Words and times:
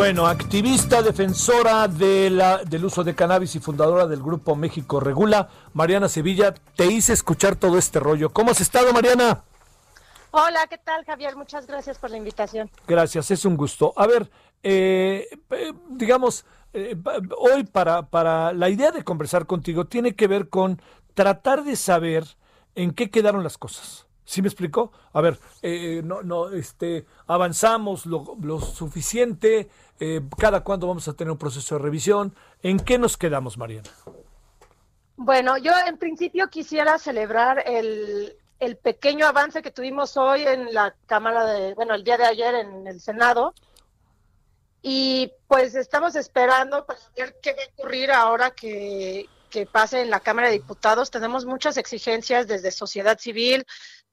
Bueno, 0.00 0.26
activista 0.26 1.02
defensora 1.02 1.86
de 1.86 2.30
la, 2.30 2.64
del 2.64 2.86
uso 2.86 3.04
de 3.04 3.14
cannabis 3.14 3.54
y 3.54 3.60
fundadora 3.60 4.06
del 4.06 4.22
grupo 4.22 4.56
México 4.56 4.98
Regula, 4.98 5.50
Mariana 5.74 6.08
Sevilla, 6.08 6.54
te 6.54 6.86
hice 6.86 7.12
escuchar 7.12 7.54
todo 7.54 7.76
este 7.76 8.00
rollo. 8.00 8.30
¿Cómo 8.30 8.50
has 8.50 8.62
estado, 8.62 8.94
Mariana? 8.94 9.44
Hola, 10.30 10.66
¿qué 10.70 10.78
tal, 10.78 11.04
Javier? 11.04 11.36
Muchas 11.36 11.66
gracias 11.66 11.98
por 11.98 12.08
la 12.10 12.16
invitación. 12.16 12.70
Gracias, 12.86 13.30
es 13.30 13.44
un 13.44 13.58
gusto. 13.58 13.92
A 13.94 14.06
ver, 14.06 14.30
eh, 14.62 15.28
eh, 15.50 15.72
digamos, 15.90 16.46
eh, 16.72 16.96
hoy 17.36 17.64
para, 17.64 18.00
para 18.08 18.54
la 18.54 18.70
idea 18.70 18.92
de 18.92 19.04
conversar 19.04 19.44
contigo 19.44 19.84
tiene 19.84 20.16
que 20.16 20.28
ver 20.28 20.48
con 20.48 20.80
tratar 21.12 21.62
de 21.62 21.76
saber 21.76 22.24
en 22.74 22.92
qué 22.92 23.10
quedaron 23.10 23.44
las 23.44 23.58
cosas. 23.58 24.06
¿Sí 24.30 24.42
me 24.42 24.46
explicó? 24.46 24.92
A 25.12 25.20
ver, 25.20 25.40
eh, 25.60 26.02
no, 26.04 26.22
no, 26.22 26.50
este, 26.50 27.04
avanzamos 27.26 28.06
lo, 28.06 28.36
lo 28.40 28.60
suficiente, 28.60 29.68
eh, 29.98 30.20
cada 30.38 30.62
cuándo 30.62 30.86
vamos 30.86 31.08
a 31.08 31.14
tener 31.14 31.32
un 31.32 31.36
proceso 31.36 31.74
de 31.74 31.82
revisión. 31.82 32.32
¿En 32.62 32.78
qué 32.78 32.96
nos 32.96 33.16
quedamos, 33.16 33.58
Mariana? 33.58 33.90
Bueno, 35.16 35.58
yo 35.58 35.72
en 35.84 35.98
principio 35.98 36.46
quisiera 36.46 36.96
celebrar 37.00 37.64
el, 37.66 38.36
el 38.60 38.76
pequeño 38.76 39.26
avance 39.26 39.62
que 39.62 39.72
tuvimos 39.72 40.16
hoy 40.16 40.44
en 40.46 40.72
la 40.72 40.94
Cámara 41.06 41.44
de, 41.46 41.74
bueno, 41.74 41.96
el 41.96 42.04
día 42.04 42.16
de 42.16 42.26
ayer 42.26 42.54
en 42.54 42.86
el 42.86 43.00
Senado. 43.00 43.52
Y 44.80 45.32
pues 45.48 45.74
estamos 45.74 46.14
esperando 46.14 46.86
para 46.86 47.00
ver 47.16 47.34
qué 47.42 47.52
va 47.52 47.62
a 47.62 47.72
ocurrir 47.74 48.12
ahora 48.12 48.52
que, 48.52 49.26
que 49.50 49.66
pase 49.66 50.02
en 50.02 50.10
la 50.10 50.20
Cámara 50.20 50.46
de 50.46 50.54
Diputados. 50.54 51.10
Tenemos 51.10 51.44
muchas 51.46 51.76
exigencias 51.76 52.46
desde 52.46 52.70
sociedad 52.70 53.18
civil, 53.18 53.66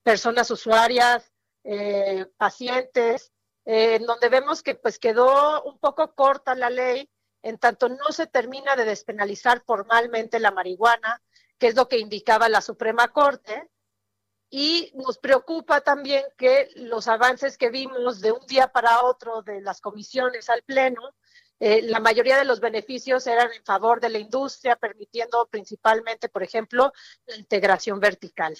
personas 0.08 0.50
usuarias, 0.52 1.34
eh, 1.66 2.28
pacientes, 2.38 3.34
eh, 3.66 3.96
en 3.96 4.06
donde 4.06 4.30
vemos 4.30 4.64
que 4.64 4.74
pues 4.74 5.00
quedó 5.00 5.62
un 5.64 5.80
poco 5.80 6.16
corta 6.16 6.56
la 6.56 6.70
ley 6.70 7.10
en 7.42 7.58
tanto 7.58 7.90
no 7.90 8.08
se 8.12 8.26
termina 8.26 8.78
de 8.78 8.86
despenalizar 8.86 9.64
formalmente 9.66 10.40
la 10.40 10.52
marihuana, 10.52 11.22
que 11.58 11.68
es 11.68 11.76
lo 11.76 11.90
que 11.90 12.00
indicaba 12.00 12.48
la 12.48 12.62
Suprema 12.62 13.10
Corte, 13.10 13.70
y 14.50 14.94
nos 14.96 15.18
preocupa 15.18 15.82
también 15.82 16.24
que 16.38 16.70
los 16.76 17.10
avances 17.10 17.58
que 17.58 17.70
vimos 17.70 18.22
de 18.22 18.32
un 18.32 18.48
día 18.48 18.70
para 18.70 19.04
otro 19.04 19.42
de 19.42 19.60
las 19.60 19.82
comisiones 19.82 20.50
al 20.50 20.64
Pleno, 20.64 21.02
eh, 21.60 21.82
la 21.82 22.00
mayoría 22.00 22.38
de 22.38 22.46
los 22.46 22.62
beneficios 22.62 23.28
eran 23.28 23.52
en 23.52 23.66
favor 23.66 24.00
de 24.00 24.08
la 24.08 24.20
industria, 24.20 24.78
permitiendo 24.78 25.46
principalmente, 25.48 26.30
por 26.30 26.44
ejemplo, 26.44 26.94
la 27.26 27.36
integración 27.36 28.00
vertical. 28.00 28.56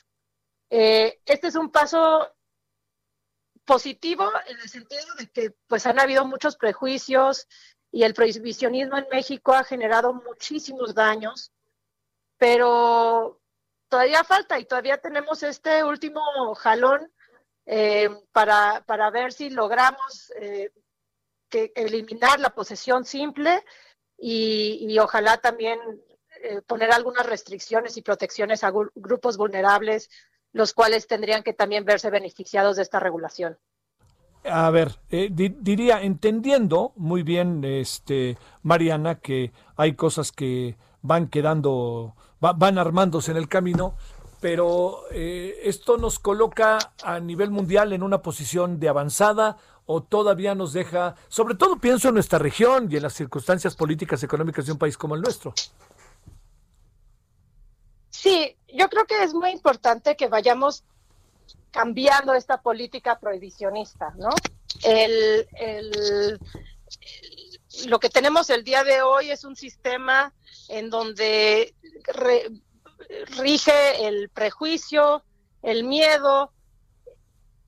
Eh, 0.70 1.20
este 1.26 1.48
es 1.48 1.56
un 1.56 1.72
paso 1.72 2.34
positivo 3.66 4.30
en 4.48 4.60
el 4.60 4.70
sentido 4.70 5.16
de 5.18 5.30
que 5.30 5.52
pues 5.68 5.86
han 5.86 6.00
habido 6.00 6.26
muchos 6.26 6.56
prejuicios 6.56 7.48
y 7.92 8.04
el 8.04 8.14
prohibicionismo 8.14 8.98
en 8.98 9.08
México 9.12 9.54
ha 9.54 9.64
generado 9.64 10.14
muchísimos 10.14 10.94
daños, 10.94 11.52
pero 12.38 13.42
todavía 13.90 14.24
falta 14.24 14.60
y 14.60 14.66
todavía 14.66 14.98
tenemos 14.98 15.44
este 15.44 15.84
último 15.84 16.22
jalón 16.56 17.12
eh, 17.66 18.10
para, 18.32 18.84
para 18.86 19.10
ver 19.10 19.34
si 19.34 19.50
logramos 19.50 20.32
eh, 20.40 20.72
eliminar 21.76 22.40
la 22.40 22.50
posesión 22.50 23.06
simple 23.06 23.64
y, 24.18 24.98
ojalá 25.00 25.38
también 25.38 25.80
poner 26.68 26.92
algunas 26.92 27.26
restricciones 27.26 27.98
y 27.98 28.02
protecciones 28.02 28.64
a 28.64 28.72
gru- 28.72 28.92
grupos 28.96 29.38
vulnerables, 29.38 30.10
los 30.54 30.74
cuales 30.74 31.08
tendrían 31.08 31.44
que 31.44 31.54
también 31.54 31.86
verse 31.86 32.10
beneficiados 32.10 32.78
de 32.78 32.84
esta 32.84 33.00
regulación. 33.00 33.58
A 34.44 34.70
ver, 34.70 35.00
eh, 35.10 35.30
di- 35.32 35.56
diría, 35.60 36.02
entendiendo 36.02 36.94
muy 36.96 37.24
bien, 37.24 37.64
este, 37.64 38.38
Mariana, 38.64 39.16
que 39.20 39.52
hay 39.76 39.94
cosas 39.94 40.32
que 40.32 40.78
van 41.02 41.28
quedando, 41.28 42.16
va- 42.44 42.54
van 42.54 42.78
armándose 42.78 43.32
en 43.32 43.38
el 43.38 43.50
camino, 43.50 43.96
pero 44.40 45.02
eh, 45.12 45.60
esto 45.64 45.98
nos 45.98 46.20
coloca 46.20 46.78
a 47.04 47.20
nivel 47.20 47.50
mundial 47.52 47.92
en 47.92 48.04
una 48.04 48.22
posición 48.22 48.80
de 48.80 48.88
avanzada 48.88 49.58
o 49.86 50.04
todavía 50.04 50.54
nos 50.54 50.74
deja, 50.74 51.16
sobre 51.28 51.56
todo 51.56 51.80
pienso 51.80 52.10
en 52.10 52.14
nuestra 52.14 52.40
región 52.40 52.88
y 52.92 52.98
en 52.98 53.04
las 53.04 53.14
circunstancias 53.14 53.76
políticas 53.76 54.22
económicas 54.24 54.66
de 54.66 54.72
un 54.74 54.78
país 54.78 54.98
como 54.98 55.16
el 55.16 55.22
nuestro. 55.22 55.54
Sí, 58.10 58.56
yo 58.78 58.90
creo 58.90 59.06
que 59.06 59.24
es 59.24 59.34
muy 59.34 59.50
importante 59.50 60.16
que 60.16 60.28
vayamos 60.28 60.84
cambiando 61.72 62.34
esta 62.34 62.62
política 62.62 63.20
prohibicionista, 63.20 64.14
¿no? 64.18 64.30
El, 64.84 65.48
el- 65.56 66.40
lo 67.88 68.00
que 68.00 68.10
tenemos 68.10 68.50
el 68.50 68.64
día 68.64 68.84
de 68.84 69.02
hoy 69.02 69.30
es 69.30 69.44
un 69.44 69.56
sistema 69.56 70.34
en 70.70 70.90
donde 70.90 71.76
re- 72.06 72.50
rige 73.38 74.08
el 74.08 74.30
prejuicio, 74.30 75.24
el 75.62 75.84
miedo, 75.84 76.52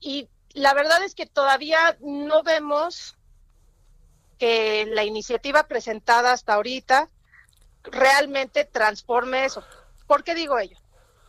y 0.00 0.28
la 0.54 0.74
verdad 0.74 1.02
es 1.04 1.14
que 1.14 1.26
todavía 1.26 1.96
no 2.00 2.42
vemos 2.42 3.16
que 4.38 4.86
la 4.86 5.04
iniciativa 5.04 5.68
presentada 5.68 6.32
hasta 6.32 6.54
ahorita 6.54 7.08
realmente 7.84 8.64
transforme 8.64 9.44
eso. 9.44 9.62
¿Por 10.06 10.24
qué 10.24 10.34
digo 10.34 10.58
ello? 10.58 10.78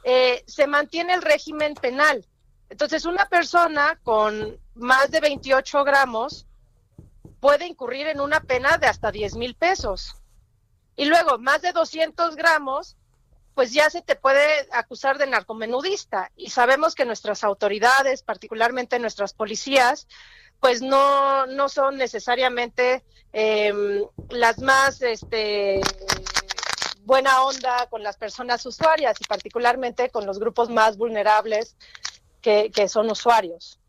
Eh, 0.03 0.43
se 0.47 0.67
mantiene 0.67 1.13
el 1.13 1.21
régimen 1.21 1.75
penal. 1.75 2.25
Entonces, 2.69 3.05
una 3.05 3.27
persona 3.27 3.99
con 4.03 4.59
más 4.75 5.11
de 5.11 5.19
28 5.19 5.83
gramos 5.83 6.47
puede 7.39 7.67
incurrir 7.67 8.07
en 8.07 8.21
una 8.21 8.41
pena 8.41 8.77
de 8.77 8.87
hasta 8.87 9.11
10 9.11 9.35
mil 9.35 9.55
pesos. 9.55 10.15
Y 10.95 11.05
luego, 11.05 11.37
más 11.37 11.61
de 11.61 11.71
200 11.71 12.35
gramos, 12.35 12.97
pues 13.55 13.73
ya 13.73 13.89
se 13.89 14.01
te 14.01 14.15
puede 14.15 14.67
acusar 14.71 15.17
de 15.17 15.27
narcomenudista. 15.27 16.31
Y 16.35 16.49
sabemos 16.49 16.95
que 16.95 17.05
nuestras 17.05 17.43
autoridades, 17.43 18.23
particularmente 18.23 18.99
nuestras 18.99 19.33
policías, 19.33 20.07
pues 20.59 20.81
no, 20.81 21.47
no 21.47 21.69
son 21.69 21.97
necesariamente 21.97 23.03
eh, 23.33 23.73
las 24.29 24.59
más 24.59 25.01
este, 25.01 25.81
buena 27.05 27.43
onda 27.43 27.87
con 27.89 28.03
las 28.03 28.17
personas 28.17 28.65
usuarias 28.65 29.19
y 29.19 29.23
particularmente 29.25 30.09
con 30.09 30.25
los 30.25 30.39
grupos 30.39 30.69
más 30.69 30.97
vulnerables 30.97 31.75
que, 32.41 32.71
que 32.71 32.87
son 32.87 33.09
usuarios. 33.09 33.79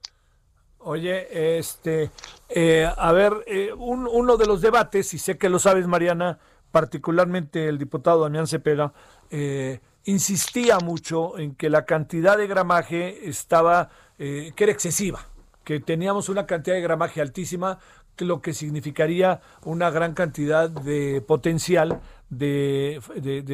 Oye, 0.78 1.59
este, 1.59 2.11
eh, 2.49 2.91
a 2.97 3.12
ver, 3.12 3.45
eh, 3.47 3.72
un- 3.72 4.09
uno 4.09 4.37
de 4.37 4.47
los 4.47 4.61
debates, 4.61 5.15
y 5.15 5.19
sé 5.19 5.39
que 5.39 5.49
lo 5.49 5.59
sabes, 5.61 5.87
Mariana, 5.87 6.39
particularmente 6.72 7.69
el 7.69 7.78
diputado 7.78 8.22
Damián 8.22 8.47
Cepeda, 8.49 8.93
eh, 9.31 9.81
insistía 10.05 10.78
mucho 10.81 11.39
en 11.39 11.55
que 11.55 11.71
la 11.71 11.84
cantidad 11.84 12.37
de 12.37 12.49
gramaje 12.49 13.28
estaba, 13.28 13.91
eh, 14.19 14.53
que 14.56 14.65
era 14.65 14.72
excesiva, 14.72 15.25
que 15.62 15.78
teníamos 15.78 16.28
una 16.28 16.47
cantidad 16.47 16.75
de 16.75 16.83
gramaje 16.83 17.21
altísima, 17.21 17.78
lo 18.18 18.41
que 18.41 18.53
significaría 18.53 19.41
una 19.64 19.91
gran 19.91 20.14
cantidad 20.14 20.68
de 20.68 21.20
potencial 21.20 22.00
de, 22.28 23.00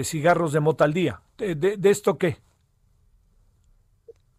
cigarros 0.05 0.53
de 0.53 0.61
mota 0.61 0.85
al 0.85 0.93
día. 0.93 1.23
¿De, 1.37 1.79
esto 1.85 2.19
qué? 2.19 2.39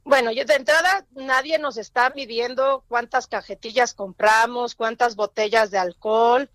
Bueno, 0.03 0.31
de 0.31 0.41
entrada 0.53 1.05
nadie 1.11 1.59
nos 1.59 1.77
está 1.77 2.09
midiendo 2.15 2.83
cuántas 2.87 3.27
cajetillas 3.27 3.93
compramos, 3.93 4.75
cuántas 4.75 5.15
botellas 5.15 5.71
de 5.71 5.77
alcohol, 5.77 6.49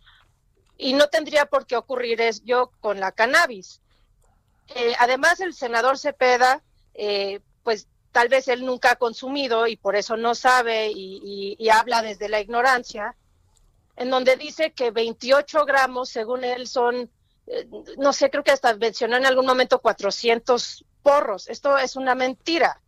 y 0.77 0.95
no 0.95 1.09
tendría 1.09 1.47
por 1.47 1.67
qué 1.67 1.77
ocurrir 1.77 2.21
yo 2.45 2.73
con 2.81 2.99
la 2.99 3.13
cannabis. 3.13 3.81
Eh, 4.75 4.95
además, 4.99 5.41
el 5.41 5.55
senador 5.55 5.99
Cepeda, 5.99 6.63
eh, 6.95 7.41
pues 7.63 7.87
tal 8.13 8.29
vez 8.29 8.49
él 8.49 8.65
nunca 8.65 8.93
ha 8.93 8.97
consumido 8.97 9.67
y 9.67 9.77
por 9.77 9.95
eso 9.95 10.17
no 10.17 10.35
sabe 10.35 10.91
y 10.91 11.69
habla 11.69 12.03
desde 12.03 12.29
la 12.29 12.41
ignorancia, 12.41 13.15
en 13.97 14.11
donde 14.11 14.37
dice 14.37 14.73
que 14.73 14.91
28 14.91 15.65
gramos, 15.65 16.09
según 16.09 16.45
él, 16.45 16.67
son, 16.67 17.11
eh, 17.47 17.69
no 17.99 18.13
sé, 18.13 18.31
creo 18.31 18.43
que 18.45 18.51
hasta 18.51 18.75
mencionó 18.75 19.17
en 19.17 19.27
algún 19.27 19.47
momento 19.47 19.81
400 19.81 20.85
porros. 21.03 21.49
Esto 21.49 21.79
es 21.79 21.97
una 21.97 22.15
mentira 22.15 22.81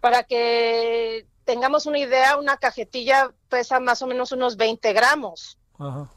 para 0.00 0.22
que 0.22 1.26
tengamos 1.44 1.86
una 1.86 1.98
idea, 1.98 2.36
una 2.36 2.56
cajetilla 2.58 3.32
pesa 3.48 3.80
más 3.80 4.02
o 4.02 4.06
menos 4.06 4.32
unos 4.32 4.56
20 4.56 4.92
gramos. 4.92 5.58
Ajá. 5.78 6.08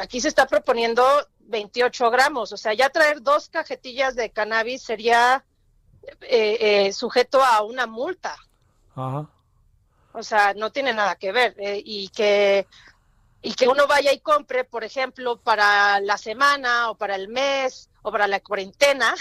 Aquí 0.00 0.20
se 0.20 0.28
está 0.28 0.46
proponiendo 0.46 1.02
28 1.40 2.10
gramos, 2.10 2.52
o 2.52 2.56
sea, 2.56 2.74
ya 2.74 2.90
traer 2.90 3.22
dos 3.22 3.48
cajetillas 3.48 4.14
de 4.14 4.30
cannabis 4.30 4.82
sería 4.82 5.44
eh, 6.20 6.58
eh, 6.86 6.92
sujeto 6.92 7.42
a 7.42 7.62
una 7.62 7.86
multa. 7.86 8.36
Ajá. 8.94 9.28
O 10.12 10.22
sea, 10.22 10.54
no 10.54 10.70
tiene 10.70 10.92
nada 10.92 11.14
que 11.16 11.32
ver. 11.32 11.54
eh, 11.58 11.80
y 11.84 12.08
que 12.08 12.66
y 13.42 13.54
que 13.54 13.68
uno 13.68 13.86
vaya 13.86 14.12
y 14.12 14.20
compre, 14.20 14.64
por 14.64 14.84
ejemplo, 14.84 15.38
para 15.38 16.00
la 16.00 16.18
semana 16.18 16.90
o 16.90 16.94
para 16.94 17.14
el 17.16 17.28
mes 17.28 17.90
o 18.02 18.12
para 18.12 18.26
la 18.26 18.40
cuarentena, 18.40 19.14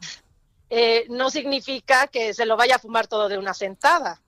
eh, 0.70 1.06
no 1.08 1.30
significa 1.30 2.06
que 2.08 2.34
se 2.34 2.46
lo 2.46 2.56
vaya 2.56 2.76
a 2.76 2.80
fumar 2.80 3.06
todo 3.06 3.28
de 3.28 3.38
una 3.38 3.54
sentada. 3.54 4.20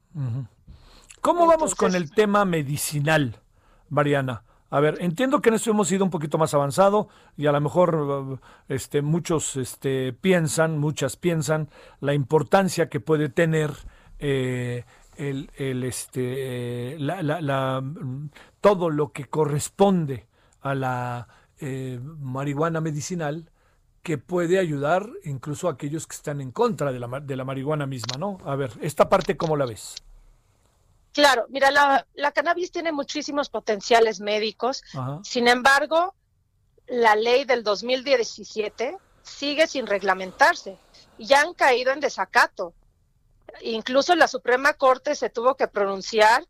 ¿Cómo 1.21 1.47
vamos 1.47 1.75
con 1.75 1.95
el 1.95 2.13
tema 2.13 2.45
medicinal, 2.45 3.41
Mariana? 3.89 4.45
A 4.71 4.81
ver, 4.81 4.99
entiendo 5.01 5.41
que 5.41 5.51
en 5.51 5.55
esto 5.55 5.71
hemos 5.71 5.91
ido 5.93 6.05
un 6.05 6.11
poquito 6.11 6.37
más 6.37 6.53
avanzado 6.53 7.09
y 7.37 7.47
a 7.47 7.53
lo 7.53 7.61
mejor 7.61 7.95
uh, 7.95 8.39
este, 8.69 9.03
muchos 9.03 9.57
este, 9.57 10.13
piensan, 10.13 10.79
muchas 10.79 11.17
piensan 11.17 11.69
la 12.01 12.13
importancia 12.13 12.89
que 12.89 12.99
puede 12.99 13.29
tener 13.29 13.71
eh, 14.19 14.85
el, 15.17 15.51
el, 15.57 15.85
este, 15.85 16.97
la- 16.99 17.23
la- 17.23 17.41
la, 17.41 17.83
todo 18.61 18.91
lo 18.91 19.13
que 19.13 19.25
corresponde 19.27 20.27
a 20.61 20.75
la 20.75 21.29
eh, 21.61 21.99
marihuana 22.03 22.81
medicinal 22.81 23.51
que 24.03 24.19
puede 24.19 24.59
ayudar 24.59 25.09
incluso 25.25 25.69
a 25.69 25.73
aquellos 25.73 26.07
que 26.07 26.17
están 26.17 26.41
en 26.41 26.51
contra 26.53 26.93
de 26.93 26.99
la, 27.01 27.21
de 27.21 27.37
la 27.37 27.45
marihuana 27.45 27.87
misma, 27.87 28.19
¿no? 28.19 28.39
A 28.45 28.55
ver, 28.57 28.73
esta 28.83 29.09
parte, 29.09 29.37
¿cómo 29.37 29.57
la 29.57 29.65
ves? 29.67 29.95
Claro, 31.13 31.47
mira, 31.49 31.71
la, 31.71 32.07
la 32.15 32.33
cannabis 32.33 32.71
tiene 32.73 32.91
muchísimos 32.93 33.49
potenciales 33.49 34.21
médicos. 34.21 34.83
Ajá. 34.95 35.21
Sin 35.23 35.47
embargo, 35.49 36.15
la 36.89 37.15
ley 37.15 37.45
del 37.45 37.63
2017 37.63 38.97
sigue 39.23 39.67
sin 39.67 39.87
reglamentarse 39.87 40.77
y 41.17 41.27
ya 41.27 41.41
han 41.41 41.55
caído 41.55 41.93
en 41.93 42.01
desacato. 42.01 42.75
Incluso 43.63 44.15
la 44.15 44.29
Suprema 44.29 44.75
Corte 44.75 45.15
se 45.15 45.31
tuvo 45.31 45.57
que 45.57 45.69
pronunciar 45.69 46.45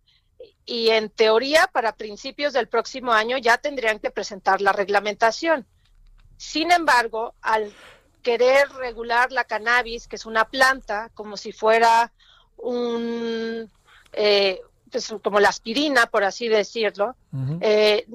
y 0.64 0.90
en 0.90 1.10
teoría 1.10 1.68
para 1.72 1.94
principios 1.96 2.52
del 2.52 2.68
próximo 2.68 3.12
año 3.12 3.38
ya 3.38 3.58
tendrían 3.58 3.98
que 3.98 4.10
presentar 4.10 4.60
la 4.60 4.72
reglamentación. 4.72 5.66
Sin 6.36 6.72
embargo, 6.72 7.34
al 7.42 7.72
querer 8.22 8.70
regular 8.72 9.30
la 9.30 9.44
cannabis, 9.44 10.08
que 10.08 10.16
es 10.16 10.26
una 10.26 10.46
planta, 10.46 11.10
como 11.14 11.36
si 11.36 11.52
fuera 11.52 12.12
un, 12.56 13.70
eh, 14.12 14.60
pues, 14.90 15.14
como 15.22 15.40
la 15.40 15.50
aspirina, 15.50 16.06
por 16.06 16.24
así 16.24 16.48
decirlo, 16.48 17.16
eh, 17.60 18.06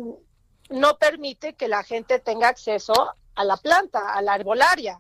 no 0.70 0.98
permite 0.98 1.54
que 1.54 1.68
la 1.68 1.84
gente 1.84 2.20
tenga 2.20 2.48
acceso 2.50 3.16
a 3.36 3.44
la 3.44 3.58
planta, 3.58 4.14
a 4.14 4.22
la 4.22 4.36
herbolaria, 4.36 5.00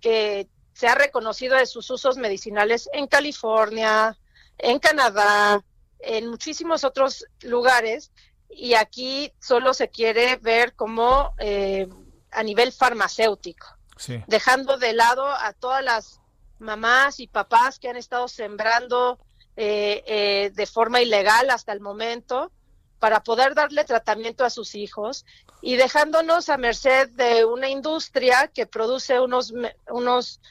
que 0.00 0.48
se 0.76 0.88
ha 0.88 0.94
reconocido 0.94 1.56
de 1.56 1.64
sus 1.64 1.88
usos 1.88 2.18
medicinales 2.18 2.90
en 2.92 3.06
California, 3.06 4.14
en 4.58 4.78
Canadá, 4.78 5.64
en 6.00 6.28
muchísimos 6.28 6.84
otros 6.84 7.24
lugares, 7.40 8.12
y 8.50 8.74
aquí 8.74 9.32
solo 9.40 9.72
se 9.72 9.88
quiere 9.88 10.36
ver 10.36 10.74
como 10.74 11.32
eh, 11.38 11.88
a 12.30 12.42
nivel 12.42 12.72
farmacéutico 12.72 13.66
Sí. 13.96 14.22
dejando 14.26 14.76
de 14.76 14.92
lado 14.92 15.26
a 15.26 15.54
todas 15.54 15.82
las 15.82 16.20
mamás 16.58 17.20
y 17.20 17.26
papás 17.26 17.78
que 17.78 17.88
han 17.88 17.96
estado 17.96 18.28
sembrando 18.28 19.18
eh, 19.56 20.04
eh, 20.06 20.50
de 20.54 20.66
forma 20.66 21.00
ilegal 21.00 21.48
hasta 21.48 21.72
el 21.72 21.80
momento 21.80 22.52
para 22.98 23.22
poder 23.22 23.54
darle 23.54 23.84
tratamiento 23.84 24.44
a 24.44 24.50
sus 24.50 24.74
hijos 24.74 25.24
y 25.62 25.76
dejándonos 25.76 26.50
a 26.50 26.58
merced 26.58 27.08
de 27.12 27.46
una 27.46 27.70
industria 27.70 28.48
que 28.48 28.66
produce 28.66 29.18
unos 29.18 29.54
unos 29.88 30.42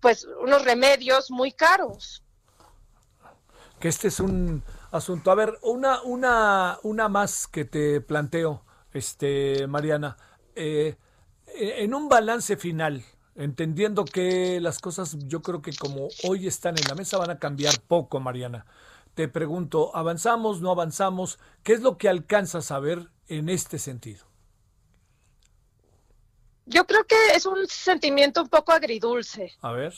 pues 0.00 0.26
unos 0.40 0.64
remedios 0.64 1.30
muy 1.30 1.52
caros. 1.52 2.22
que 3.78 3.88
este 3.88 4.08
es 4.08 4.20
un 4.20 4.62
asunto. 4.90 5.30
A 5.30 5.34
ver, 5.34 5.58
una, 5.62 6.02
una, 6.02 6.78
una 6.82 7.08
más 7.08 7.46
que 7.46 7.64
te 7.64 8.00
planteo, 8.00 8.62
este, 8.92 9.66
Mariana. 9.66 10.16
Eh, 10.54 10.96
en 11.54 11.94
un 11.94 12.08
balance 12.08 12.56
final, 12.56 13.04
entendiendo 13.34 14.04
que 14.04 14.60
las 14.60 14.78
cosas, 14.80 15.16
yo 15.26 15.42
creo 15.42 15.62
que 15.62 15.72
como 15.74 16.08
hoy 16.24 16.46
están 16.46 16.76
en 16.76 16.86
la 16.88 16.94
mesa, 16.94 17.18
van 17.18 17.30
a 17.30 17.38
cambiar 17.38 17.80
poco, 17.88 18.20
Mariana. 18.20 18.66
Te 19.14 19.28
pregunto, 19.28 19.94
¿avanzamos, 19.96 20.60
no 20.60 20.70
avanzamos? 20.70 21.38
¿Qué 21.62 21.72
es 21.72 21.80
lo 21.80 21.98
que 21.98 22.08
alcanzas 22.08 22.70
a 22.70 22.78
ver 22.78 23.10
en 23.28 23.48
este 23.48 23.78
sentido? 23.78 24.29
Yo 26.66 26.86
creo 26.86 27.04
que 27.04 27.16
es 27.34 27.46
un 27.46 27.66
sentimiento 27.66 28.42
un 28.42 28.48
poco 28.48 28.72
agridulce. 28.72 29.52
A 29.62 29.72
ver. 29.72 29.94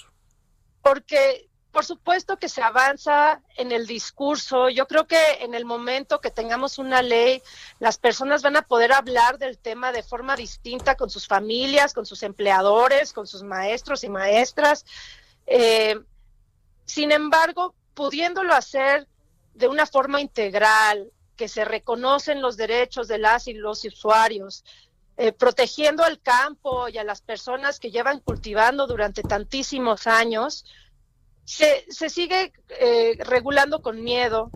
porque 0.82 1.48
por 1.72 1.86
supuesto 1.86 2.36
que 2.36 2.50
se 2.50 2.62
avanza 2.62 3.40
en 3.56 3.72
el 3.72 3.86
discurso. 3.86 4.68
Yo 4.68 4.86
creo 4.86 5.06
que 5.06 5.38
en 5.40 5.54
el 5.54 5.64
momento 5.64 6.20
que 6.20 6.30
tengamos 6.30 6.78
una 6.78 7.00
ley, 7.00 7.42
las 7.80 7.96
personas 7.96 8.42
van 8.42 8.56
a 8.56 8.62
poder 8.62 8.92
hablar 8.92 9.38
del 9.38 9.56
tema 9.56 9.90
de 9.90 10.02
forma 10.02 10.36
distinta 10.36 10.96
con 10.96 11.08
sus 11.08 11.26
familias, 11.26 11.94
con 11.94 12.04
sus 12.04 12.22
empleadores, 12.22 13.14
con 13.14 13.26
sus 13.26 13.42
maestros 13.42 14.04
y 14.04 14.10
maestras. 14.10 14.84
Eh, 15.46 15.98
sin 16.84 17.10
embargo, 17.10 17.74
pudiéndolo 17.94 18.54
hacer 18.54 19.08
de 19.54 19.66
una 19.66 19.86
forma 19.86 20.20
integral, 20.20 21.10
que 21.36 21.48
se 21.48 21.64
reconocen 21.64 22.42
los 22.42 22.58
derechos 22.58 23.08
de 23.08 23.18
las 23.18 23.48
y 23.48 23.54
los 23.54 23.84
usuarios, 23.84 24.64
eh, 25.16 25.32
protegiendo 25.32 26.04
al 26.04 26.20
campo 26.20 26.88
y 26.88 26.98
a 26.98 27.04
las 27.04 27.20
personas 27.20 27.78
que 27.78 27.90
llevan 27.90 28.20
cultivando 28.20 28.86
durante 28.86 29.22
tantísimos 29.22 30.06
años, 30.06 30.64
se, 31.44 31.84
se 31.90 32.08
sigue 32.08 32.52
eh, 32.68 33.16
regulando 33.20 33.82
con 33.82 34.02
miedo 34.02 34.50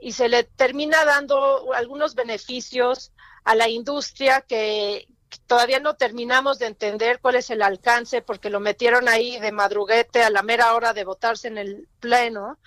y 0.00 0.12
se 0.12 0.28
le 0.28 0.44
termina 0.44 1.04
dando 1.04 1.72
algunos 1.74 2.14
beneficios 2.14 3.12
a 3.44 3.54
la 3.54 3.68
industria 3.68 4.40
que, 4.40 5.06
que 5.28 5.38
todavía 5.46 5.80
no 5.80 5.94
terminamos 5.94 6.58
de 6.58 6.66
entender 6.66 7.20
cuál 7.20 7.36
es 7.36 7.50
el 7.50 7.62
alcance 7.62 8.20
porque 8.20 8.50
lo 8.50 8.60
metieron 8.60 9.08
ahí 9.08 9.38
de 9.38 9.52
madruguete 9.52 10.22
a 10.22 10.30
la 10.30 10.42
mera 10.42 10.74
hora 10.74 10.92
de 10.92 11.04
votarse 11.04 11.48
en 11.48 11.58
el 11.58 11.88
pleno. 12.00 12.58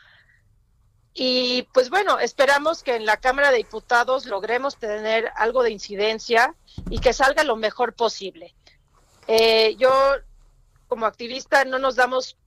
Y 1.20 1.64
pues 1.74 1.90
bueno, 1.90 2.20
esperamos 2.20 2.84
que 2.84 2.96
en 2.96 3.08
la 3.08 3.18
Cámara 3.18 3.50
de 3.50 3.58
Diputados 3.58 4.28
logremos 4.28 4.78
tener 4.78 5.32
algo 5.36 5.64
de 5.64 5.72
incidencia 5.72 6.54
y 6.92 7.00
que 7.00 7.12
salga 7.12 7.44
lo 7.44 7.56
mejor 7.56 7.94
posible. 7.94 8.54
Eh, 9.28 9.76
yo, 9.80 9.90
como 10.88 11.08
activista, 11.08 11.66
no 11.66 11.80
nos 11.80 11.96
damos 11.96 12.38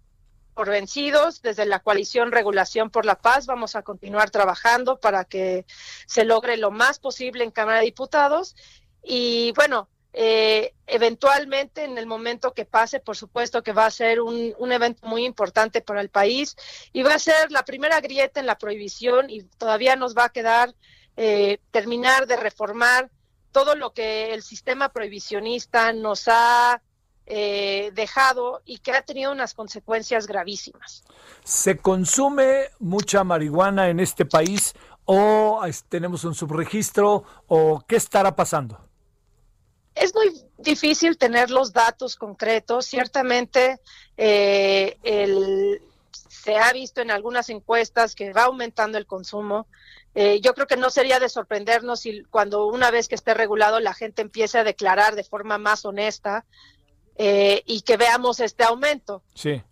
por 0.55 0.71
vencidos. 0.71 1.43
Desde 1.43 1.67
la 1.67 1.81
coalición 1.81 2.31
Regulación 2.31 2.91
por 2.91 3.07
la 3.07 3.17
Paz 3.17 3.47
vamos 3.47 3.75
a 3.75 3.83
continuar 3.83 4.31
trabajando 4.31 5.01
para 5.01 5.25
que 5.25 5.67
se 6.07 6.25
logre 6.25 6.57
lo 6.57 6.71
más 6.71 7.01
posible 7.01 7.43
en 7.43 7.51
Cámara 7.51 7.81
de 7.81 7.87
Diputados. 7.87 8.55
Y 9.03 9.51
bueno, 9.57 9.89
eh, 10.13 10.75
eventualmente 10.87 11.85
en 11.85 11.97
el 11.97 12.07
momento 12.07 12.53
que 12.53 12.65
pase, 12.65 12.99
por 12.99 13.17
supuesto 13.17 13.63
que 13.63 13.73
va 13.73 13.87
a 13.87 13.91
ser 13.91 14.21
un, 14.21 14.73
evento 14.73 15.07
muy 15.07 15.25
importante 15.25 15.81
para 15.81 16.01
el 16.01 16.09
país 16.09 16.57
y 16.93 17.03
va 17.03 17.15
a 17.15 17.19
ser 17.19 17.53
la 17.53 17.65
primera 17.65 18.01
grieta 18.01 18.41
en 18.41 18.47
la 18.47 18.59
prohibición 18.59 19.31
y 19.31 19.43
todavía 19.43 19.95
nos 19.95 20.17
va 20.17 20.25
a 20.25 20.29
quedar 20.31 20.75
eh, 21.17 21.59
terminar 21.71 22.27
de 22.27 22.37
reformar 22.37 23.11
todo 23.53 23.77
lo 23.77 23.93
que 23.93 24.35
el 24.35 24.43
sistema 24.43 24.89
prohibicionista 24.89 25.93
nos 25.93 26.27
ha 26.27 26.83
eh, 27.27 27.93
dejado 27.95 28.63
y 28.65 28.79
que 28.79 28.93
ha 28.93 29.03
tenido 29.03 29.31
unas 29.31 29.55
consecuencias 29.55 30.27
gravísimas. 30.27 31.05
¿Se 31.45 31.77
consume 31.77 32.71
mucha 32.81 33.23
marihuana 33.23 33.89
en 33.89 34.01
este 34.01 34.25
país 34.25 34.75
o 35.05 35.61
tenemos 35.89 36.25
un 36.25 36.35
subregistro 36.35 37.25
o 37.47 37.85
qué 37.87 37.97
estará 37.97 38.35
pasando? 38.35 38.90
Es 40.01 40.15
muy 40.15 40.33
difícil 40.59 41.19
tener 41.19 41.51
los 41.51 41.73
datos 41.73 42.17
concretos. 42.17 42.87
Ciertamente 42.87 43.79
eh, 44.17 44.97
el- 45.03 45.81
se 46.11 46.57
ha 46.57 46.73
visto 46.73 47.03
en 47.03 47.11
algunas 47.11 47.51
encuestas 47.51 48.15
que 48.15 48.33
va 48.33 48.45
aumentando 48.45 48.97
el 48.97 49.07
consumo. 49.07 49.67
Eh, 50.15 50.41
yo 50.41 50.55
creo 50.55 50.67
que 50.67 50.77
no 50.79 50.89
sería 50.91 51.21
de 51.21 51.29
sorprendernos 51.29 52.01
si 52.01 52.23
cuando 52.25 52.67
una 52.67 52.91
vez 52.91 53.09
que 53.09 53.15
esté 53.15 53.35
regulado 53.35 53.79
la 53.79 53.93
gente 53.95 54.23
empiece 54.23 54.59
a 54.59 54.65
declarar 54.65 55.15
de 55.17 55.23
forma 55.23 55.59
más 55.59 55.85
honesta 55.85 56.45
eh, 57.17 57.63
y 57.67 57.83
que 57.83 57.97
veamos 57.99 58.41
este 58.41 58.65
aumento. 58.65 59.23
Sí. 59.35 59.63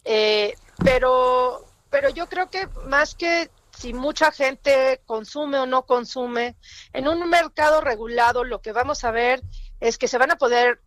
Pero, 0.85 1.65
pero 1.91 2.11
yo 2.11 2.29
creo 2.29 2.51
que 2.51 2.69
más 2.87 3.15
que 3.15 3.51
si 3.77 3.95
mucha 3.95 4.31
gente 4.33 5.01
consume 5.07 5.59
o 5.59 5.67
no 5.67 5.87
consume, 5.87 6.57
en 6.93 7.09
un 7.09 7.29
mercado 7.31 7.81
regulado 7.81 8.45
lo 8.45 8.61
que 8.61 8.73
vamos 8.73 9.05
a 9.05 9.11
ver 9.11 9.41
es 9.41 9.68
que 9.81 10.09
se 10.09 10.19
van 10.19 10.31
a 10.31 10.37
poder 10.37 10.81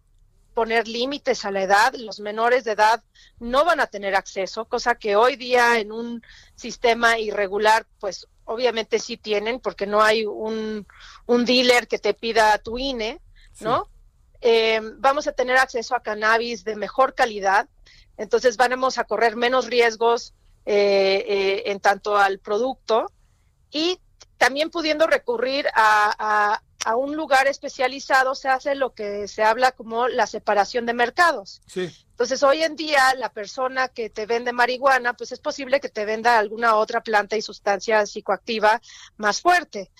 poner 0.53 0.87
límites 0.87 1.45
a 1.45 1.51
la 1.51 1.63
edad, 1.63 1.93
los 1.95 2.19
menores 2.19 2.63
de 2.63 2.71
edad 2.71 3.03
no 3.39 3.63
van 3.63 3.79
a 3.79 3.87
tener 3.87 4.15
acceso, 4.15 4.65
cosa 4.65 4.95
que 4.95 5.15
hoy 5.15 5.35
día 5.35 5.79
en 5.79 5.91
un 5.91 6.21
sistema 6.55 7.17
irregular, 7.17 7.87
pues 7.99 8.27
obviamente 8.43 8.99
sí 8.99 9.17
tienen, 9.17 9.59
porque 9.59 9.87
no 9.87 10.01
hay 10.01 10.25
un, 10.25 10.85
un 11.25 11.45
dealer 11.45 11.87
que 11.87 11.99
te 11.99 12.13
pida 12.13 12.57
tu 12.57 12.77
INE, 12.77 13.21
¿no? 13.61 13.87
Eh, 14.41 14.81
vamos 14.97 15.27
a 15.27 15.31
tener 15.33 15.57
acceso 15.57 15.95
a 15.95 16.01
cannabis 16.01 16.63
de 16.63 16.75
mejor 16.75 17.13
calidad, 17.13 17.69
entonces 18.17 18.57
vamos 18.57 18.97
a 18.97 19.03
correr 19.03 19.35
menos 19.35 19.67
riesgos 19.67 20.33
eh, 20.65 21.25
eh, 21.27 21.63
en 21.67 21.79
tanto 21.79 22.17
al 22.17 22.39
producto 22.39 23.11
y 23.71 23.99
también 24.37 24.69
pudiendo 24.69 25.07
recurrir 25.07 25.67
a, 25.75 26.61
a, 26.85 26.95
un 26.95 27.15
lugar 27.15 27.47
especializado 27.47 28.35
se 28.35 28.49
hace 28.49 28.75
lo 28.75 28.93
que 28.93 29.27
se 29.27 29.43
habla 29.43 29.71
como 29.71 30.07
la 30.07 30.27
separación 30.27 30.85
de 30.85 30.93
mercados. 30.93 31.61
Entonces 31.75 32.43
hoy 32.43 32.63
en 32.63 32.75
día 32.75 33.13
la 33.15 33.31
persona 33.31 33.87
que 33.87 34.09
te 34.09 34.25
vende 34.25 34.53
marihuana, 34.53 35.13
pues 35.13 35.31
es 35.31 35.39
posible 35.39 35.79
que 35.79 35.89
te 35.89 36.05
venda 36.05 36.37
alguna 36.37 36.75
otra 36.75 37.01
planta 37.01 37.37
y 37.37 37.41
sustancia 37.41 38.05
psicoactiva 38.05 38.81
más 39.17 39.41
fuerte 39.41 39.91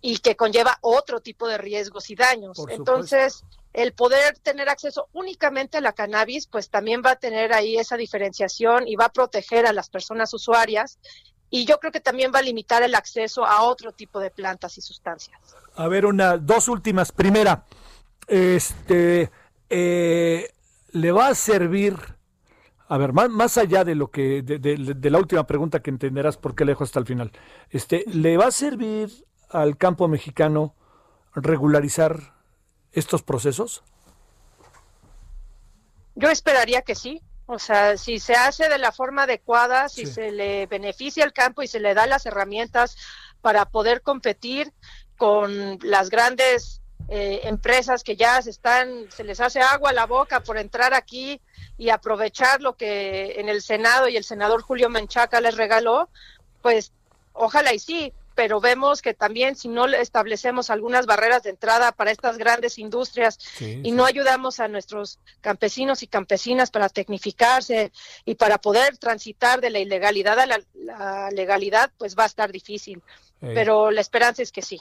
y 0.00 0.18
que 0.18 0.36
conlleva 0.36 0.78
otro 0.80 1.20
tipo 1.20 1.48
de 1.48 1.58
riesgos 1.58 2.10
y 2.10 2.14
daños. 2.14 2.58
Entonces, 2.68 3.44
el 3.72 3.92
poder 3.92 4.38
tener 4.38 4.68
acceso 4.68 5.08
únicamente 5.12 5.78
a 5.78 5.80
la 5.80 5.92
cannabis, 5.92 6.46
pues 6.46 6.70
también 6.70 7.02
va 7.04 7.12
a 7.12 7.16
tener 7.16 7.52
ahí 7.52 7.76
esa 7.76 7.96
diferenciación 7.96 8.86
y 8.86 8.96
va 8.96 9.06
a 9.06 9.12
proteger 9.12 9.66
a 9.66 9.72
las 9.72 9.90
personas 9.90 10.32
usuarias 10.34 10.98
y 11.50 11.64
yo 11.64 11.78
creo 11.78 11.92
que 11.92 12.00
también 12.00 12.32
va 12.34 12.40
a 12.40 12.42
limitar 12.42 12.82
el 12.82 12.94
acceso 12.94 13.44
a 13.44 13.62
otro 13.62 13.92
tipo 13.92 14.20
de 14.20 14.30
plantas 14.30 14.76
y 14.78 14.80
sustancias. 14.80 15.38
A 15.78 15.86
ver, 15.86 16.06
una, 16.06 16.38
dos 16.38 16.66
últimas. 16.66 17.12
Primera, 17.12 17.64
este, 18.26 19.30
eh, 19.70 20.50
le 20.90 21.12
va 21.12 21.28
a 21.28 21.34
servir, 21.36 21.94
a 22.88 22.98
ver, 22.98 23.12
más, 23.12 23.30
más 23.30 23.56
allá 23.58 23.84
de 23.84 23.94
lo 23.94 24.10
que, 24.10 24.42
de, 24.42 24.58
de, 24.58 25.10
la 25.10 25.18
última 25.18 25.46
pregunta 25.46 25.78
que 25.80 25.90
entenderás 25.90 26.36
por 26.36 26.56
qué 26.56 26.64
lejos 26.64 26.88
hasta 26.88 26.98
el 26.98 27.06
final, 27.06 27.30
este, 27.70 28.02
¿le 28.08 28.36
va 28.36 28.46
a 28.46 28.50
servir 28.50 29.24
al 29.50 29.76
campo 29.76 30.08
mexicano 30.08 30.74
regularizar 31.32 32.34
estos 32.90 33.22
procesos? 33.22 33.84
Yo 36.16 36.28
esperaría 36.28 36.82
que 36.82 36.96
sí. 36.96 37.22
O 37.50 37.58
sea, 37.58 37.96
si 37.96 38.18
se 38.18 38.34
hace 38.34 38.68
de 38.68 38.76
la 38.76 38.92
forma 38.92 39.22
adecuada, 39.22 39.88
si 39.88 40.04
se 40.04 40.32
le 40.32 40.66
beneficia 40.66 41.24
al 41.24 41.32
campo 41.32 41.62
y 41.62 41.66
se 41.66 41.80
le 41.80 41.94
da 41.94 42.06
las 42.06 42.26
herramientas 42.26 42.98
para 43.40 43.64
poder 43.70 44.02
competir 44.02 44.70
con 45.18 45.78
las 45.82 46.08
grandes 46.08 46.80
eh, 47.08 47.40
empresas 47.44 48.02
que 48.02 48.16
ya 48.16 48.40
se 48.40 48.50
están, 48.50 49.10
se 49.10 49.24
les 49.24 49.40
hace 49.40 49.60
agua 49.60 49.90
a 49.90 49.94
la 49.94 50.06
boca 50.06 50.40
por 50.40 50.56
entrar 50.56 50.94
aquí 50.94 51.40
y 51.76 51.90
aprovechar 51.90 52.62
lo 52.62 52.76
que 52.76 53.40
en 53.40 53.48
el 53.48 53.60
Senado 53.60 54.08
y 54.08 54.16
el 54.16 54.24
senador 54.24 54.62
Julio 54.62 54.88
Menchaca 54.88 55.40
les 55.40 55.56
regaló, 55.56 56.08
pues 56.62 56.92
ojalá 57.32 57.74
y 57.74 57.78
sí, 57.78 58.12
pero 58.38 58.60
vemos 58.60 59.02
que 59.02 59.14
también 59.14 59.56
si 59.56 59.66
no 59.66 59.86
establecemos 59.86 60.70
algunas 60.70 61.06
barreras 61.06 61.42
de 61.42 61.50
entrada 61.50 61.90
para 61.90 62.12
estas 62.12 62.38
grandes 62.38 62.78
industrias 62.78 63.36
y 63.60 63.90
no 63.90 64.04
ayudamos 64.04 64.60
a 64.60 64.68
nuestros 64.68 65.18
campesinos 65.40 66.04
y 66.04 66.06
campesinas 66.06 66.70
para 66.70 66.88
tecnificarse 66.88 67.90
y 68.24 68.36
para 68.36 68.58
poder 68.58 68.96
transitar 68.96 69.60
de 69.60 69.70
la 69.70 69.80
ilegalidad 69.80 70.38
a 70.38 70.46
la, 70.46 71.30
legalidad, 71.32 71.90
pues 71.98 72.16
va 72.16 72.22
a 72.22 72.26
estar 72.26 72.52
difícil. 72.52 73.02
Pero 73.40 73.90
la 73.90 74.00
esperanza 74.00 74.42
es 74.42 74.52
que 74.52 74.62
sí. 74.62 74.80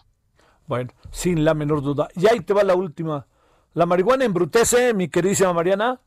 Bueno, 0.68 0.92
sin 1.12 1.44
la 1.44 1.54
menor 1.54 1.82
duda. 1.82 2.10
Y 2.16 2.28
ahí 2.28 2.42
te 2.42 2.54
va 2.54 2.64
la 2.64 2.76
última. 2.76 3.26
¿La 3.74 3.86
marihuana 3.86 4.26
embrutece, 4.26 4.94
mi 4.94 5.10
queridísima 5.10 5.54
Mariana? 5.54 6.02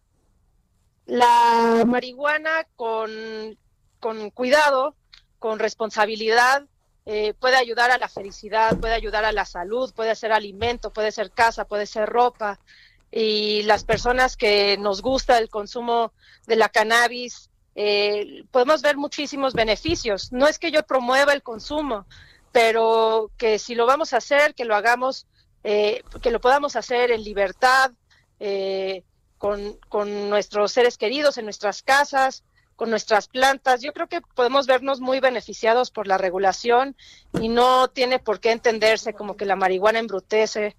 La 1.06 1.82
marihuana 1.86 2.66
con, 2.76 3.10
con 3.98 4.30
cuidado, 4.30 4.94
con 5.38 5.58
responsabilidad, 5.58 6.66
eh, 7.06 7.34
puede 7.34 7.56
ayudar 7.56 7.90
a 7.90 7.98
la 7.98 8.08
felicidad, 8.08 8.78
puede 8.78 8.94
ayudar 8.94 9.24
a 9.24 9.32
la 9.32 9.44
salud, 9.44 9.92
puede 9.94 10.14
ser 10.14 10.32
alimento, 10.32 10.92
puede 10.92 11.10
ser 11.10 11.30
casa, 11.30 11.64
puede 11.64 11.86
ser 11.86 12.08
ropa. 12.08 12.60
Y 13.10 13.62
las 13.62 13.84
personas 13.84 14.36
que 14.36 14.76
nos 14.78 15.02
gusta 15.02 15.38
el 15.38 15.48
consumo 15.48 16.12
de 16.46 16.56
la 16.56 16.68
cannabis, 16.68 17.50
eh, 17.74 18.44
podemos 18.50 18.82
ver 18.82 18.96
muchísimos 18.96 19.54
beneficios. 19.54 20.32
No 20.32 20.46
es 20.46 20.58
que 20.58 20.70
yo 20.70 20.82
promueva 20.82 21.32
el 21.32 21.42
consumo, 21.42 22.06
pero 22.52 23.30
que 23.36 23.58
si 23.58 23.74
lo 23.74 23.86
vamos 23.86 24.12
a 24.12 24.18
hacer, 24.18 24.54
que 24.54 24.64
lo 24.64 24.74
hagamos, 24.74 25.26
eh, 25.64 26.02
que 26.22 26.30
lo 26.30 26.40
podamos 26.40 26.76
hacer 26.76 27.10
en 27.10 27.22
libertad, 27.24 27.92
con, 29.36 29.78
con 29.88 30.30
nuestros 30.30 30.72
seres 30.72 30.96
queridos, 30.96 31.36
en 31.36 31.44
nuestras 31.44 31.82
casas, 31.82 32.42
con 32.80 32.88
nuestras 32.88 33.28
plantas. 33.28 33.82
Yo 33.82 33.92
creo 33.92 34.06
que 34.06 34.22
podemos 34.22 34.66
vernos 34.66 35.00
muy 35.00 35.20
beneficiados 35.20 35.90
por 35.90 36.06
la 36.06 36.16
regulación 36.16 36.96
y 37.38 37.48
no 37.48 37.88
tiene 37.88 38.18
por 38.18 38.40
qué 38.40 38.52
entenderse 38.52 39.12
como 39.12 39.36
que 39.36 39.44
la 39.44 39.54
marihuana 39.54 39.98
embrutece. 39.98 40.76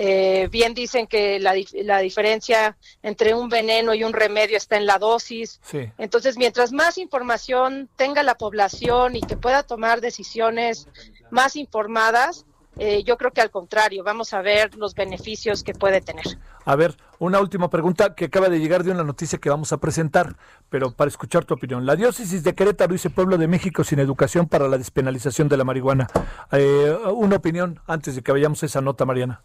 Eh, 0.00 0.48
bien 0.52 0.74
dicen 0.74 1.08
que 1.08 1.40
la, 1.40 1.54
la, 1.82 1.98
diferencia 1.98 2.76
entre 3.02 3.34
un 3.34 3.48
veneno 3.48 3.94
y 3.94 4.04
un 4.04 4.12
remedio 4.12 4.56
está 4.56 4.76
en 4.76 4.86
la 4.86 4.98
dosis. 4.98 5.60
Entonces, 5.98 6.38
mientras 6.38 6.72
más 6.72 6.98
información 6.98 7.88
tenga 7.96 8.22
la 8.22 8.36
población 8.36 9.16
y 9.16 9.20
que 9.20 9.36
pueda 9.36 9.64
tomar 9.64 10.00
decisiones 10.00 10.86
más 11.30 11.56
informadas, 11.56 12.46
eh, 12.78 13.02
yo 13.02 13.16
creo 13.16 13.32
que 13.32 13.40
al 13.40 13.50
contrario, 13.50 14.04
vamos 14.04 14.32
a 14.32 14.40
ver 14.40 14.76
los 14.76 14.94
beneficios 14.94 15.64
que 15.64 15.72
puede 15.72 16.00
tener. 16.00 16.24
A 16.64 16.76
ver, 16.76 16.96
una 17.18 17.40
última 17.40 17.68
pregunta 17.68 18.14
que 18.14 18.26
acaba 18.26 18.48
de 18.48 18.60
llegar 18.60 18.84
de 18.84 18.92
una 18.92 19.02
noticia 19.02 19.40
que 19.40 19.50
vamos 19.50 19.72
a 19.72 19.78
presentar, 19.78 20.36
pero 20.68 20.92
para 20.92 21.08
escuchar 21.08 21.44
tu 21.44 21.54
opinión. 21.54 21.86
La 21.86 21.96
diócesis 21.96 22.44
de 22.44 22.54
Querétaro 22.54 22.92
dice 22.92 23.10
Pueblo 23.10 23.36
de 23.36 23.48
México 23.48 23.82
sin 23.82 23.98
educación 23.98 24.46
para 24.46 24.68
la 24.68 24.78
despenalización 24.78 25.48
de 25.48 25.56
la 25.56 25.64
marihuana. 25.64 26.06
Eh, 26.52 26.96
una 27.12 27.36
opinión 27.36 27.80
antes 27.88 28.14
de 28.14 28.22
que 28.22 28.30
vayamos 28.30 28.62
a 28.62 28.66
esa 28.66 28.80
nota, 28.80 29.04
Mariana. 29.04 29.42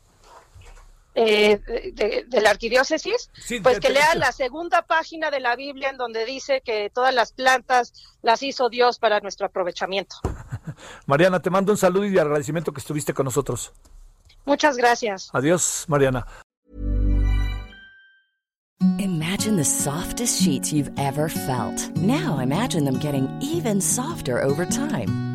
Eh, 1.15 1.59
de, 2.27 2.41
la 2.41 2.49
arquidiócesis, 2.49 3.29
pues 3.61 3.79
que 3.79 3.91
lea 3.91 4.15
la 4.15 4.31
segunda 4.31 4.81
página 4.81 5.29
de 5.29 5.39
la 5.39 5.55
Biblia 5.55 5.89
en 5.89 5.97
donde 5.97 6.25
dice 6.25 6.61
que 6.61 6.89
todas 6.89 7.13
las 7.13 7.33
plantas 7.33 7.93
las 8.23 8.41
hizo 8.41 8.67
Dios 8.69 8.97
para 8.97 9.19
nuestro 9.19 9.45
aprovechamiento. 9.45 10.15
Mariana, 11.05 11.39
te 11.39 11.51
mando 11.51 11.71
un 11.71 11.77
saludo 11.77 12.05
y 12.05 12.17
agradecimiento 12.17 12.73
que 12.73 12.79
estuviste 12.79 13.13
con 13.13 13.25
nosotros. 13.25 13.73
Muchas 14.45 14.75
gracias. 14.75 15.29
Adiós, 15.33 15.85
Mariana. 15.87 16.25
Imagine 18.99 19.55
the 19.55 19.63
softest 19.63 20.41
sheets 20.41 20.73
you've 20.73 20.91
ever 20.97 21.29
felt. 21.29 21.95
Now 21.95 22.39
imagine 22.39 22.83
them 22.83 22.99
getting 22.99 23.29
even 23.41 23.79
softer 23.79 24.41
over 24.41 24.65
time. 24.65 25.32